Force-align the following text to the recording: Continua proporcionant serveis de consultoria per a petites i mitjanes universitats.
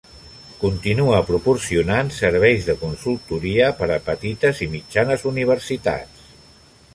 Continua 0.61 1.17
proporcionant 1.27 2.09
serveis 2.19 2.65
de 2.69 2.75
consultoria 2.85 3.69
per 3.83 3.91
a 3.97 4.01
petites 4.09 4.63
i 4.69 4.71
mitjanes 4.73 5.29
universitats. 5.35 6.27